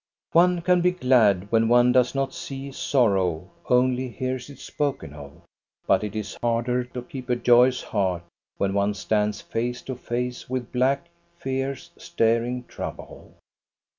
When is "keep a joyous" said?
7.03-7.83